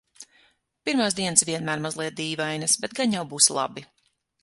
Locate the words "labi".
3.61-3.91